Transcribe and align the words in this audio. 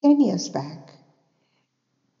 10 0.00 0.20
years 0.20 0.48
back, 0.48 0.94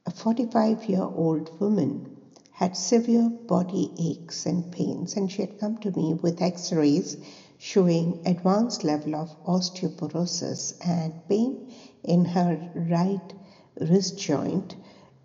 a 0.04 0.10
45 0.10 0.88
year 0.88 1.04
old 1.14 1.48
woman 1.60 2.08
had 2.50 2.76
severe 2.76 3.30
body 3.46 3.92
aches 4.00 4.46
and 4.46 4.68
pains, 4.72 5.14
and 5.16 5.30
she 5.30 5.42
had 5.42 5.56
come 5.60 5.78
to 5.78 5.92
me 5.96 6.12
with 6.14 6.42
x 6.42 6.72
rays 6.72 7.16
showing 7.56 8.18
advanced 8.26 8.82
level 8.82 9.14
of 9.14 9.36
osteoporosis 9.44 10.72
and 10.80 11.14
pain 11.28 11.56
in 12.02 12.24
her 12.24 12.60
right 12.74 13.32
wrist 13.80 14.18
joint 14.18 14.74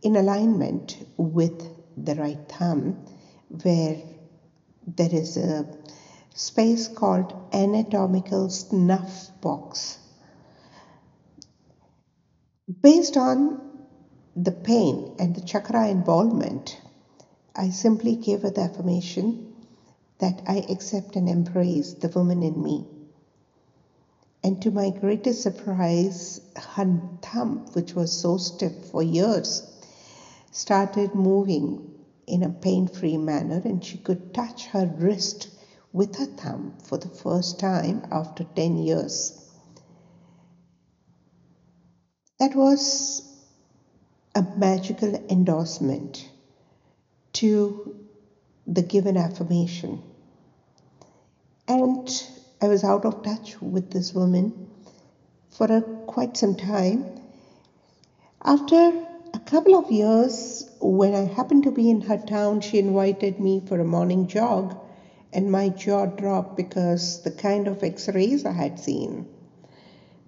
in 0.03 0.15
alignment 0.15 0.99
with 1.17 1.67
the 1.97 2.13
right 2.13 2.47
thumb, 2.47 2.99
where 3.63 3.97
there 4.85 5.11
is 5.11 5.37
a 5.37 5.65
space 6.35 6.87
called 6.87 7.33
anatomical 7.51 8.47
snuff 8.47 9.31
box. 9.41 10.02
Based 12.81 13.17
on 13.17 13.59
the 14.37 14.53
pain 14.53 15.15
and 15.19 15.35
the 15.35 15.41
chakra 15.41 15.89
involvement, 15.89 16.79
I 17.53 17.69
simply 17.69 18.15
gave 18.15 18.43
her 18.43 18.51
the 18.51 18.61
affirmation 18.61 19.53
that 20.19 20.41
I 20.47 20.59
accept 20.69 21.17
and 21.17 21.27
embrace 21.27 21.91
the 21.91 22.07
woman 22.07 22.41
in 22.41 22.63
me. 22.63 22.87
And 24.41 24.61
to 24.61 24.71
my 24.71 24.91
greatest 24.91 25.41
surprise, 25.41 26.39
her 26.55 27.01
thumb, 27.21 27.65
which 27.73 27.95
was 27.95 28.13
so 28.13 28.37
stiff 28.37 28.85
for 28.85 29.03
years, 29.03 29.63
started 30.49 31.13
moving 31.13 31.91
in 32.27 32.43
a 32.43 32.49
pain 32.49 32.87
free 32.87 33.17
manner, 33.17 33.61
and 33.65 33.83
she 33.83 33.97
could 33.97 34.33
touch 34.33 34.67
her 34.67 34.87
wrist 34.97 35.49
with 35.91 36.15
her 36.15 36.27
thumb 36.27 36.75
for 36.81 36.97
the 36.97 37.09
first 37.09 37.59
time 37.59 38.05
after 38.09 38.45
10 38.45 38.77
years. 38.77 39.42
That 42.43 42.55
was 42.55 43.21
a 44.35 44.43
magical 44.57 45.15
endorsement 45.29 46.29
to 47.39 47.95
the 48.67 48.81
given 48.81 49.15
affirmation. 49.15 50.01
And 51.69 52.05
I 52.61 52.67
was 52.67 52.83
out 52.83 53.05
of 53.05 53.23
touch 53.23 53.61
with 53.61 53.91
this 53.91 54.13
woman 54.13 54.67
for 55.51 55.67
a, 55.67 55.83
quite 56.05 56.35
some 56.35 56.55
time. 56.55 57.05
After 58.43 58.91
a 59.33 59.39
couple 59.39 59.75
of 59.75 59.89
years, 59.89 60.69
when 60.81 61.15
I 61.15 61.23
happened 61.23 61.63
to 61.63 61.71
be 61.71 61.89
in 61.89 62.01
her 62.01 62.17
town, 62.17 62.59
she 62.59 62.77
invited 62.77 63.39
me 63.39 63.63
for 63.65 63.79
a 63.79 63.85
morning 63.85 64.27
jog, 64.27 64.77
and 65.31 65.49
my 65.49 65.69
jaw 65.69 66.07
dropped 66.07 66.57
because 66.57 67.23
the 67.23 67.31
kind 67.31 67.69
of 67.69 67.81
x 67.81 68.09
rays 68.09 68.43
I 68.45 68.51
had 68.51 68.81
seen. 68.81 69.27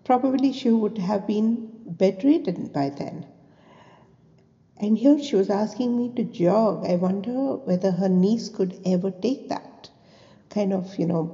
Probably 0.05 0.53
she 0.53 0.69
would 0.69 0.97
have 0.99 1.27
been 1.27 1.74
bedridden 1.85 2.67
by 2.73 2.89
then. 2.89 3.25
And 4.77 4.97
here 4.97 5.19
she 5.19 5.35
was 5.35 5.49
asking 5.49 5.97
me 5.97 6.09
to 6.11 6.23
jog. 6.23 6.85
I 6.85 6.95
wonder 6.97 7.55
whether 7.65 7.91
her 7.91 8.09
niece 8.09 8.49
could 8.49 8.79
ever 8.85 9.11
take 9.11 9.47
that 9.49 9.89
kind 10.49 10.73
of, 10.73 10.97
you 10.99 11.05
know, 11.07 11.31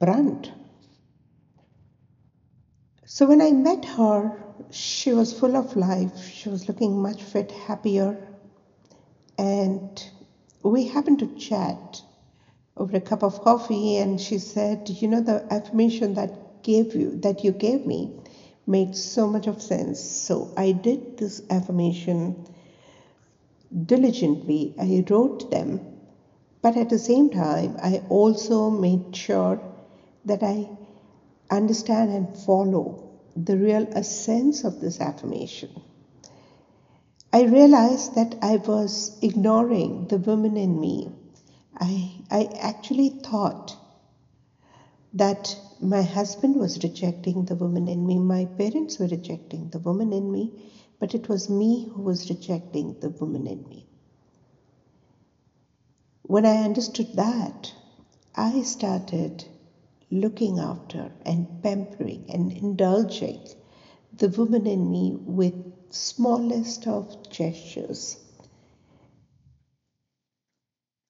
brunt. 0.00 0.52
So 3.06 3.26
when 3.26 3.40
I 3.42 3.52
met 3.52 3.84
her, 3.84 4.34
she 4.70 5.12
was 5.12 5.32
full 5.32 5.56
of 5.56 5.76
life. 5.76 6.28
She 6.28 6.48
was 6.48 6.68
looking 6.68 7.00
much 7.02 7.22
fit, 7.22 7.52
happier. 7.52 8.18
And 9.38 10.10
we 10.62 10.84
happened 10.86 11.20
to 11.20 11.28
chat 11.28 12.02
over 12.76 12.96
a 12.96 13.00
cup 13.00 13.22
of 13.22 13.40
coffee 13.40 13.96
and 13.98 14.20
she 14.20 14.38
said, 14.38 14.90
"You 15.00 15.08
know 15.08 15.20
the 15.20 15.44
affirmation 15.50 16.14
that 16.14 16.32
gave 16.62 16.94
you 16.94 17.16
that 17.16 17.44
you 17.44 17.52
gave 17.52 17.86
me 17.86 18.12
made 18.66 18.96
so 18.96 19.28
much 19.28 19.46
of 19.46 19.60
sense. 19.60 20.00
So 20.00 20.52
I 20.56 20.72
did 20.72 21.18
this 21.18 21.42
affirmation 21.50 22.46
diligently. 23.86 24.74
I 24.78 25.04
wrote 25.08 25.50
them, 25.50 25.80
but 26.62 26.76
at 26.76 26.88
the 26.88 26.98
same 26.98 27.30
time, 27.30 27.76
I 27.82 28.02
also 28.08 28.70
made 28.70 29.14
sure 29.14 29.60
that 30.24 30.42
I 30.42 30.68
understand 31.50 32.10
and 32.10 32.36
follow 32.38 33.02
the 33.36 33.56
real 33.56 33.86
essence 33.92 34.64
of 34.64 34.80
this 34.80 35.00
affirmation. 35.00 35.70
I 37.32 37.42
realized 37.42 38.14
that 38.14 38.36
I 38.42 38.56
was 38.56 39.18
ignoring 39.20 40.06
the 40.06 40.18
woman 40.18 40.56
in 40.56 40.80
me. 40.80 41.10
I, 41.76 42.12
I 42.30 42.48
actually 42.60 43.08
thought 43.08 43.76
that 45.12 45.58
my 45.80 46.02
husband 46.02 46.56
was 46.56 46.82
rejecting 46.82 47.44
the 47.44 47.56
woman 47.56 47.88
in 47.88 48.06
me, 48.06 48.18
my 48.18 48.46
parents 48.46 48.98
were 48.98 49.06
rejecting 49.08 49.68
the 49.70 49.78
woman 49.78 50.12
in 50.12 50.30
me, 50.32 50.52
but 50.98 51.14
it 51.14 51.28
was 51.28 51.48
me 51.48 51.84
who 51.94 52.02
was 52.02 52.30
rejecting 52.30 52.96
the 53.00 53.10
woman 53.10 53.46
in 53.46 53.64
me. 53.68 53.86
When 56.26 56.44
I 56.46 56.62
understood 56.64 57.14
that, 57.14 57.74
I 58.34 58.62
started 58.62 59.46
looking 60.10 60.58
after 60.58 61.12
and 61.24 61.46
pampering 61.62 62.24
and 62.28 62.52
indulging 62.52 63.40
the 64.16 64.28
woman 64.28 64.66
in 64.66 64.90
me 64.90 65.16
with 65.26 65.54
smallest 65.90 66.86
of 66.86 67.16
gestures. 67.30 68.18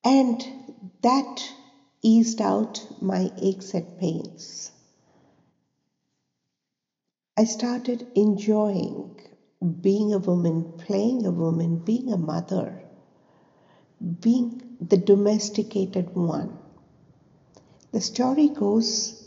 And 0.05 0.47
that 1.03 1.55
eased 2.05 2.41
out 2.43 2.87
my 3.01 3.33
aches 3.39 3.73
and 3.73 3.99
pains. 3.99 4.71
I 7.37 7.45
started 7.45 8.07
enjoying 8.15 9.19
being 9.81 10.13
a 10.13 10.19
woman, 10.19 10.75
playing 10.77 11.25
a 11.25 11.31
woman, 11.31 11.79
being 11.79 12.13
a 12.13 12.19
mother, 12.19 12.85
being 14.21 14.77
the 14.81 14.99
domesticated 14.99 16.15
one. 16.15 16.59
The 17.93 18.03
story 18.03 18.49
goes 18.49 19.25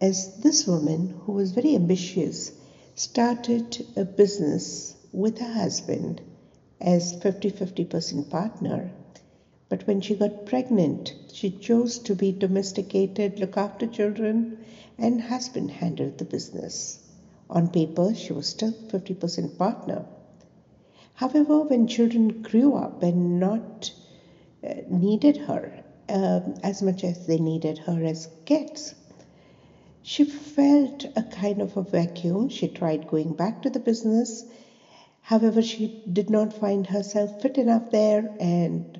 as 0.00 0.36
this 0.38 0.66
woman, 0.66 1.14
who 1.24 1.32
was 1.32 1.52
very 1.52 1.74
ambitious, 1.74 2.52
started 2.94 3.86
a 3.94 4.04
business 4.06 4.96
with 5.12 5.38
her 5.38 5.52
husband 5.52 6.22
as 6.80 7.12
50 7.12 7.50
50% 7.50 8.30
partner 8.30 8.90
but 9.70 9.86
when 9.86 10.02
she 10.02 10.16
got 10.16 10.44
pregnant, 10.44 11.14
she 11.32 11.50
chose 11.50 12.00
to 12.00 12.14
be 12.14 12.32
domesticated, 12.32 13.40
look 13.40 13.56
after 13.56 13.86
children, 13.86 14.58
and 14.98 15.22
husband 15.22 15.70
handled 15.70 16.18
the 16.18 16.26
business. 16.26 16.98
On 17.48 17.68
paper, 17.68 18.14
she 18.14 18.32
was 18.34 18.48
still 18.48 18.72
50% 18.90 19.56
partner. 19.56 20.04
However, 21.14 21.62
when 21.62 21.86
children 21.86 22.42
grew 22.42 22.74
up 22.74 23.02
and 23.02 23.40
not 23.40 23.92
uh, 24.64 24.74
needed 24.88 25.36
her 25.38 25.72
uh, 26.08 26.40
as 26.62 26.82
much 26.82 27.04
as 27.04 27.26
they 27.26 27.38
needed 27.38 27.78
her 27.78 28.04
as 28.04 28.28
kids, 28.46 28.94
she 30.02 30.24
felt 30.24 31.06
a 31.16 31.22
kind 31.22 31.62
of 31.62 31.76
a 31.76 31.82
vacuum. 31.82 32.48
She 32.48 32.68
tried 32.68 33.06
going 33.06 33.34
back 33.34 33.62
to 33.62 33.70
the 33.70 33.80
business. 33.80 34.44
However, 35.22 35.62
she 35.62 35.92
did 36.12 36.30
not 36.30 36.52
find 36.52 36.88
herself 36.88 37.40
fit 37.40 37.58
enough 37.58 37.90
there 37.90 38.30
and 38.40 38.99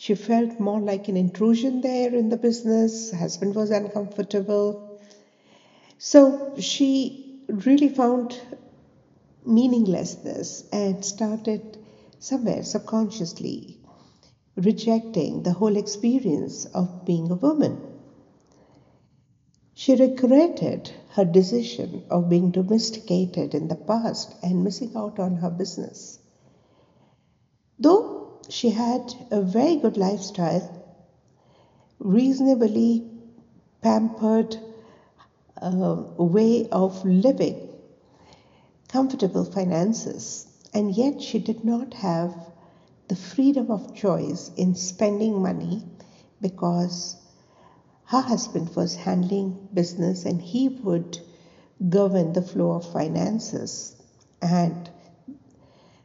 she 0.00 0.14
felt 0.14 0.58
more 0.58 0.80
like 0.80 1.08
an 1.08 1.16
intrusion 1.18 1.82
there 1.82 2.14
in 2.14 2.30
the 2.30 2.38
business. 2.38 3.10
Husband 3.10 3.54
was 3.54 3.70
uncomfortable. 3.70 4.98
So 5.98 6.54
she 6.58 7.42
really 7.48 7.90
found 7.90 8.40
meaninglessness 9.44 10.64
and 10.72 11.04
started 11.04 11.76
somewhere 12.18 12.62
subconsciously 12.62 13.78
rejecting 14.56 15.42
the 15.42 15.52
whole 15.52 15.76
experience 15.76 16.64
of 16.64 17.04
being 17.04 17.30
a 17.30 17.34
woman. 17.34 17.78
She 19.74 19.96
regretted 19.96 20.92
her 21.10 21.26
decision 21.26 22.04
of 22.08 22.30
being 22.30 22.52
domesticated 22.52 23.54
in 23.54 23.68
the 23.68 23.76
past 23.76 24.34
and 24.42 24.64
missing 24.64 24.92
out 24.96 25.18
on 25.18 25.36
her 25.36 25.50
business. 25.50 26.20
Though 27.78 28.19
she 28.48 28.70
had 28.70 29.14
a 29.30 29.40
very 29.40 29.76
good 29.76 29.96
lifestyle, 29.96 30.68
reasonably 31.98 33.08
pampered 33.82 34.56
uh, 35.60 36.02
way 36.16 36.68
of 36.70 37.04
living, 37.04 37.68
comfortable 38.88 39.44
finances, 39.44 40.46
and 40.72 40.94
yet 40.94 41.20
she 41.20 41.38
did 41.38 41.64
not 41.64 41.94
have 41.94 42.34
the 43.08 43.16
freedom 43.16 43.70
of 43.70 43.94
choice 43.94 44.50
in 44.56 44.74
spending 44.74 45.42
money 45.42 45.82
because 46.40 47.16
her 48.04 48.20
husband 48.20 48.74
was 48.74 48.94
handling 48.94 49.68
business 49.74 50.24
and 50.24 50.40
he 50.40 50.68
would 50.68 51.18
govern 51.88 52.32
the 52.32 52.42
flow 52.42 52.72
of 52.72 52.92
finances. 52.92 53.96
And 54.42 54.90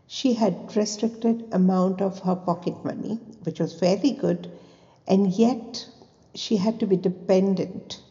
she 0.07 0.33
had 0.33 0.75
restricted 0.75 1.47
amount 1.51 2.01
of 2.01 2.19
her 2.19 2.35
pocket 2.35 2.83
money 2.83 3.19
which 3.43 3.59
was 3.59 3.79
very 3.79 4.11
good 4.11 4.51
and 5.07 5.31
yet 5.37 5.87
she 6.33 6.57
had 6.57 6.79
to 6.79 6.87
be 6.87 6.97
dependent 6.97 8.01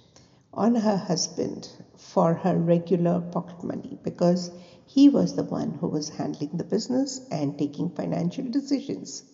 on 0.52 0.74
her 0.76 0.96
husband 0.96 1.68
for 1.96 2.34
her 2.34 2.56
regular 2.58 3.20
pocket 3.20 3.62
money 3.64 3.98
because 4.02 4.50
He 4.86 5.08
was 5.08 5.34
the 5.34 5.44
one 5.44 5.74
who 5.74 5.88
was 5.88 6.08
handling 6.10 6.50
the 6.56 6.64
business 6.64 7.20
and 7.30 7.58
taking 7.58 7.90
financial 7.90 8.44
decisions. 8.50 9.24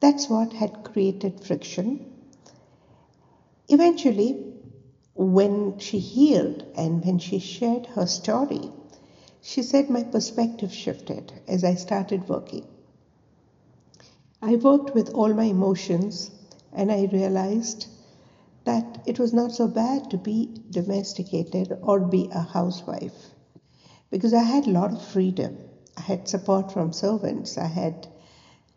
That's 0.00 0.28
what 0.28 0.54
had 0.54 0.82
created 0.82 1.44
friction. 1.44 2.00
Eventually, 3.70 4.36
when 5.14 5.78
she 5.78 5.98
healed 5.98 6.64
and 6.76 7.02
when 7.04 7.18
she 7.18 7.38
shared 7.38 7.86
her 7.86 8.06
story, 8.06 8.70
she 9.42 9.62
said 9.62 9.88
my 9.90 10.02
perspective 10.02 10.72
shifted 10.72 11.32
as 11.48 11.64
I 11.64 11.74
started 11.74 12.28
working. 12.28 12.66
I 14.42 14.56
worked 14.56 14.94
with 14.94 15.14
all 15.14 15.32
my 15.34 15.44
emotions 15.44 16.30
and 16.72 16.90
I 16.90 17.08
realized 17.12 17.86
that 18.64 19.02
it 19.06 19.18
was 19.18 19.32
not 19.32 19.52
so 19.52 19.66
bad 19.66 20.10
to 20.10 20.18
be 20.18 20.62
domesticated 20.70 21.78
or 21.82 22.00
be 22.00 22.28
a 22.32 22.40
housewife 22.40 23.30
because 24.10 24.34
I 24.34 24.42
had 24.42 24.66
a 24.66 24.70
lot 24.70 24.92
of 24.92 25.02
freedom. 25.02 25.58
I 25.96 26.02
had 26.02 26.28
support 26.28 26.72
from 26.72 26.92
servants, 26.92 27.58
I 27.58 27.66
had 27.66 28.08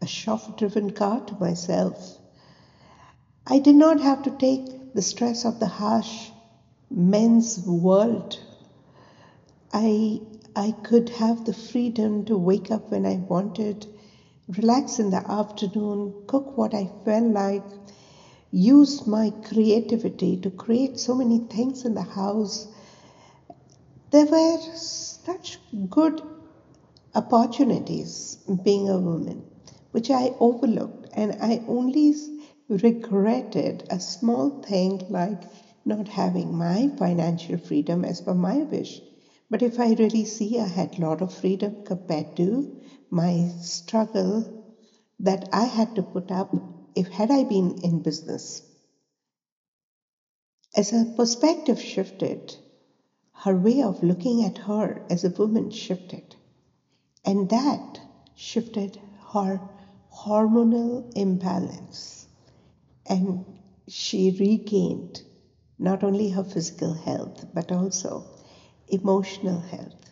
a 0.02 0.08
chauffeur 0.08 0.54
driven 0.58 0.92
car 0.92 1.22
to 1.22 1.34
myself. 1.36 2.18
I 3.48 3.60
did 3.60 3.76
not 3.76 4.00
have 4.02 4.24
to 4.24 4.32
take 4.32 4.94
the 4.94 5.02
stress 5.02 5.46
of 5.46 5.60
the 5.60 5.68
harsh 5.68 6.30
men's 6.90 7.60
world. 7.66 8.40
I, 9.74 10.22
I 10.56 10.72
could 10.84 11.10
have 11.10 11.46
the 11.46 11.54
freedom 11.54 12.26
to 12.26 12.38
wake 12.38 12.72
up 12.72 12.92
when 12.92 13.06
I 13.06 13.18
wanted, 13.28 13.88
relax 14.48 15.00
in 15.00 15.10
the 15.10 15.30
afternoon, 15.32 16.14
cook 16.28 16.56
what 16.58 16.76
I 16.76 16.92
felt 17.04 17.32
like, 17.34 17.64
use 18.52 19.08
my 19.08 19.32
creativity 19.44 20.38
to 20.38 20.52
create 20.52 21.00
so 21.00 21.16
many 21.16 21.40
things 21.40 21.86
in 21.86 21.96
the 21.96 22.04
house. 22.04 22.68
There 24.12 24.28
were 24.28 24.60
such 24.76 25.60
good 25.90 26.22
opportunities 27.16 28.38
being 28.64 28.90
a 28.90 29.00
woman, 29.00 29.44
which 29.92 30.12
I 30.12 30.36
overlooked, 30.40 31.08
and 31.14 31.36
I 31.42 31.64
only 31.68 32.16
regretted 32.70 33.86
a 33.90 34.00
small 34.00 34.52
thing 34.62 35.02
like 35.10 35.44
not 35.86 36.10
having 36.10 36.56
my 36.56 36.92
financial 36.98 37.58
freedom 37.58 38.06
as 38.06 38.22
per 38.22 38.36
my 38.36 38.64
wish. 38.64 39.02
But 39.54 39.62
if 39.62 39.78
I 39.80 39.94
really 40.00 40.26
see 40.26 40.60
I 40.60 40.66
had 40.66 40.98
a 40.98 41.02
lot 41.02 41.22
of 41.22 41.32
freedom 41.32 41.78
compared 41.84 42.36
to 42.38 42.68
my 43.12 43.52
struggle 43.60 44.48
that 45.20 45.48
I 45.52 45.66
had 45.66 45.94
to 45.94 46.02
put 46.02 46.32
up 46.32 46.56
if 46.96 47.10
had 47.10 47.30
I 47.30 47.44
been 47.44 47.76
in 47.84 48.00
business. 48.00 48.64
As 50.76 50.90
her 50.90 51.06
perspective 51.06 51.80
shifted, 51.80 52.58
her 53.46 53.56
way 53.56 53.84
of 53.84 54.02
looking 54.02 54.44
at 54.44 54.58
her 54.58 55.06
as 55.08 55.24
a 55.24 55.30
woman 55.30 55.70
shifted. 55.70 56.36
And 57.24 57.50
that 57.50 58.02
shifted 58.34 58.98
her 59.34 59.62
hormonal 60.12 61.06
imbalance. 61.16 62.28
And 63.06 63.46
she 63.88 64.32
regained 64.32 65.22
not 65.78 66.04
only 66.04 66.30
her 66.30 66.44
physical 66.44 66.94
health, 66.94 67.46
but 67.54 67.72
also 67.72 68.33
emotional 68.94 69.60
health. 69.62 70.12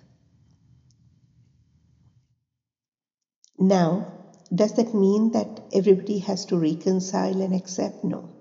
Now, 3.59 4.07
does 4.53 4.73
that 4.73 4.93
mean 4.93 5.31
that 5.31 5.61
everybody 5.73 6.19
has 6.19 6.45
to 6.47 6.59
reconcile 6.59 7.41
and 7.41 7.55
accept? 7.55 8.03
No. 8.03 8.31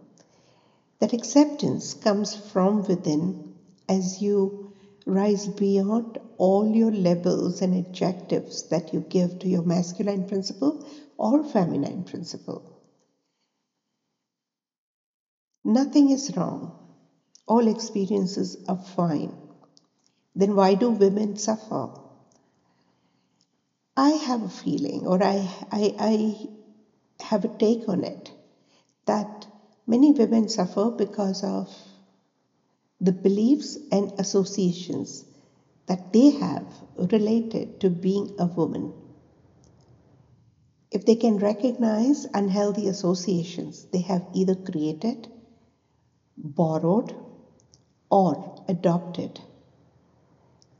That 1.01 1.13
acceptance 1.13 1.95
comes 1.95 2.35
from 2.37 2.83
within 2.85 3.37
as 3.89 4.23
you 4.23 4.55
rise 5.07 5.49
beyond 5.49 6.19
all 6.39 6.67
your 6.69 6.93
labels 6.93 7.63
and 7.63 7.75
adjectives 7.75 8.65
that 8.71 8.93
you 8.95 9.01
give 9.03 9.39
to 9.41 9.49
your 9.49 9.63
masculine 9.65 10.25
principle 10.25 10.81
or 11.19 11.45
feminine 11.45 12.05
principle. 12.05 12.65
Nothing 15.65 16.11
is 16.11 16.31
wrong. 16.37 16.75
All 17.49 17.69
experiences 17.69 18.57
are 18.69 18.79
fine. 18.79 19.40
Then 20.35 20.55
why 20.55 20.75
do 20.75 20.91
women 20.91 21.37
suffer? 21.37 21.91
I 23.97 24.11
have 24.11 24.43
a 24.43 24.49
feeling, 24.49 25.07
or 25.07 25.23
I, 25.23 25.49
I, 25.71 25.95
I 25.99 26.49
have 27.25 27.45
a 27.45 27.49
take 27.49 27.89
on 27.89 28.05
it, 28.05 28.33
that 29.07 29.47
many 29.87 30.13
women 30.13 30.49
suffer 30.49 30.91
because 30.91 31.43
of 31.43 31.69
the 33.01 33.13
beliefs 33.13 33.79
and 33.91 34.13
associations 34.19 35.25
that 35.87 36.13
they 36.13 36.31
have 36.31 36.67
related 36.97 37.81
to 37.81 37.91
being 37.91 38.35
a 38.39 38.47
woman. 38.47 38.93
If 40.91 41.05
they 41.07 41.15
can 41.17 41.39
recognize 41.39 42.27
unhealthy 42.35 42.89
associations 42.89 43.87
they 43.93 44.01
have 44.01 44.27
either 44.35 44.55
created, 44.55 45.29
borrowed, 46.37 47.15
or 48.11 48.65
adopted, 48.69 49.41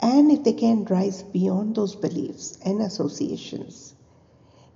and 0.01 0.31
if 0.31 0.45
they 0.45 0.53
can 0.53 0.85
rise 0.85 1.23
beyond 1.23 1.75
those 1.77 1.95
beliefs 1.95 2.59
and 2.65 2.81
associations, 2.81 3.95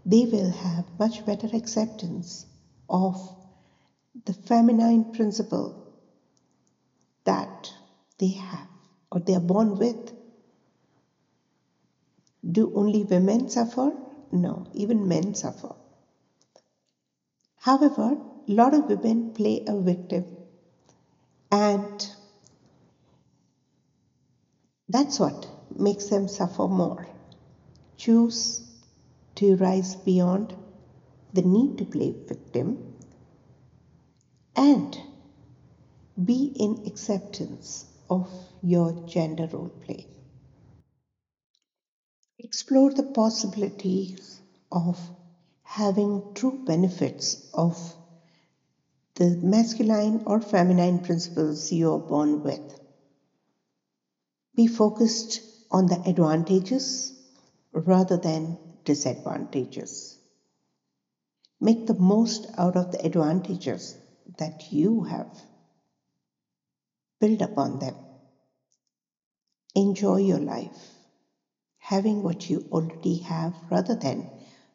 they 0.04 0.26
will 0.26 0.50
have 0.50 0.84
much 0.98 1.24
better 1.24 1.48
acceptance 1.54 2.46
of 2.88 3.16
the 4.26 4.34
feminine 4.34 5.12
principle 5.12 5.74
that 7.24 7.72
they 8.18 8.28
have 8.28 8.68
or 9.10 9.20
they 9.20 9.34
are 9.34 9.40
born 9.40 9.78
with. 9.78 10.12
Do 12.50 12.72
only 12.74 13.04
women 13.04 13.48
suffer? 13.48 13.96
No, 14.30 14.66
even 14.74 15.08
men 15.08 15.34
suffer. 15.34 15.74
However, 17.56 18.18
a 18.46 18.52
lot 18.52 18.74
of 18.74 18.88
women 18.88 19.32
play 19.32 19.64
a 19.66 19.80
victim, 19.80 20.26
and 21.50 22.06
that's 24.88 25.18
what 25.20 25.50
makes 25.78 26.08
them 26.08 26.28
suffer 26.28 26.68
more. 26.68 27.06
Choose 27.96 28.62
to 29.36 29.56
rise 29.56 29.96
beyond 29.96 30.54
the 31.32 31.42
need 31.42 31.78
to 31.78 31.84
play 31.84 32.14
victim 32.28 32.78
and 34.56 34.98
be 36.24 36.52
in 36.56 36.86
acceptance 36.86 37.86
of 38.08 38.28
your 38.62 38.92
gender 39.06 39.48
role 39.52 39.70
play. 39.84 40.06
Explore 42.38 42.90
the 42.90 43.02
possibilities 43.02 44.40
of 44.70 45.10
having 45.62 46.22
true 46.34 46.62
benefits 46.66 47.50
of 47.54 47.96
the 49.16 49.38
masculine 49.42 50.22
or 50.26 50.40
feminine 50.40 51.00
principles 51.00 51.72
you 51.72 51.92
are 51.92 51.98
born 51.98 52.42
with. 52.42 52.83
Be 54.56 54.66
focused 54.68 55.42
on 55.70 55.86
the 55.86 56.00
advantages 56.08 57.12
rather 57.72 58.16
than 58.16 58.58
disadvantages. 58.84 60.18
Make 61.60 61.86
the 61.86 61.94
most 61.94 62.46
out 62.56 62.76
of 62.76 62.90
the 62.90 63.04
advantages 63.04 63.96
that 64.38 64.70
you 64.70 65.02
have. 65.02 65.28
Build 67.20 67.42
upon 67.42 67.78
them. 67.78 67.96
Enjoy 69.74 70.18
your 70.18 70.40
life, 70.40 70.98
having 71.78 72.22
what 72.22 72.48
you 72.48 72.62
already 72.70 73.16
have 73.16 73.56
rather 73.70 73.96
than 73.96 74.28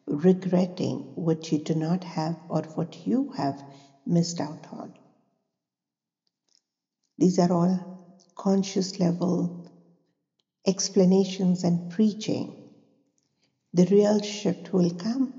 regretting 0.06 1.06
what 1.14 1.50
you 1.52 1.58
do 1.58 1.74
not 1.74 2.04
have 2.04 2.36
or 2.48 2.64
what 2.74 3.06
you 3.06 3.30
have 3.36 3.62
missed 4.06 4.40
out 4.40 4.66
on. 4.72 4.92
These 7.18 7.38
are 7.38 7.52
all 7.52 7.80
conscious 8.36 8.98
level 9.00 9.54
explanations 10.70 11.64
and 11.64 11.80
preaching. 11.90 12.54
The 13.74 13.86
real 13.90 14.20
shift 14.20 14.72
will 14.72 14.90
come 14.92 15.34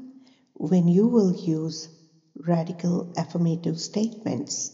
when 0.56 0.88
you 0.88 1.08
will 1.08 1.34
use 1.34 1.90
radical 2.38 3.08
affirmative 3.18 3.80
statements 3.80 4.72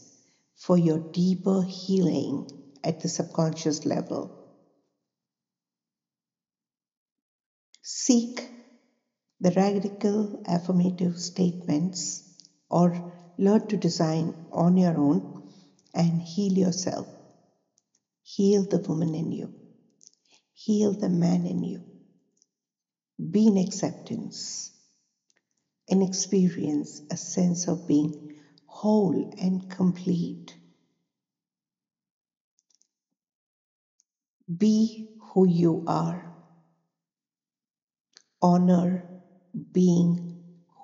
for 0.55 0.77
your 0.77 1.01
deeper 1.13 1.63
healing 1.67 2.47
at 2.83 2.99
the 2.99 3.09
subconscious 3.09 3.85
level. 3.85 4.33
Seek 7.83 8.49
the 9.41 9.53
radical 9.55 10.31
affirmative 10.47 11.17
statements 11.17 12.23
or 12.69 12.97
learn 13.37 13.67
to 13.67 13.77
design 13.77 14.33
on 14.51 14.77
your 14.77 14.97
own 14.99 15.23
and 15.95 16.21
heal 16.21 16.53
yourself. 16.53 17.07
Heal 18.23 18.65
the 18.65 18.79
woman 18.87 19.15
in 19.15 19.31
you. 19.31 19.51
Heal 20.57 20.95
the 20.95 21.09
man 21.09 21.45
in 21.47 21.63
you. 21.63 21.79
Be 23.31 23.47
in 23.47 23.57
acceptance 23.57 24.71
and 25.89 26.03
experience 26.03 27.01
a 27.11 27.17
sense 27.17 27.67
of 27.67 27.85
being 27.87 28.15
whole 28.65 29.23
and 29.39 29.67
complete. 29.69 30.57
Be 34.57 35.03
who 35.33 35.47
you 35.47 35.83
are 35.87 36.23
honor 38.41 39.05
being 39.73 40.19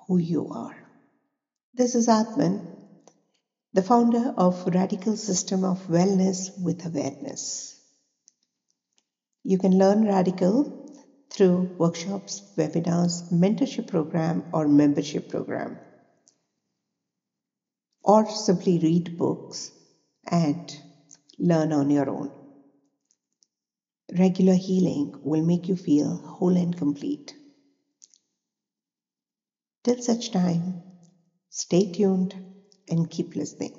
who 0.08 0.18
you 0.18 0.48
are. 0.50 0.76
This 1.74 1.94
is 1.94 2.08
Atman, 2.08 2.64
the 3.74 3.82
founder 3.82 4.32
of 4.36 4.62
Radical 4.66 5.16
System 5.16 5.64
of 5.64 5.84
Wellness 5.86 6.50
with 6.56 6.84
Awareness. 6.86 7.73
You 9.44 9.58
can 9.58 9.78
learn 9.78 10.02
Radical 10.04 10.66
through 11.30 11.70
workshops, 11.78 12.42
webinars, 12.58 13.22
mentorship 13.30 13.86
program 13.86 14.44
or 14.52 14.68
membership 14.68 15.28
program 15.28 15.80
or 18.04 18.24
simply 18.26 18.78
read 18.78 19.10
books 19.16 19.72
and 20.30 20.60
learn 21.38 21.72
on 21.72 21.90
your 21.90 22.10
own. 22.10 22.30
Regular 24.18 24.54
healing 24.54 25.12
will 25.22 25.42
make 25.42 25.68
you 25.68 25.76
feel 25.76 26.16
whole 26.24 26.56
and 26.56 26.74
complete. 26.74 27.34
Till 29.84 29.98
such 29.98 30.32
time, 30.32 30.80
stay 31.50 31.86
tuned 31.86 32.34
and 32.88 33.10
keep 33.10 33.36
listening. 33.36 33.74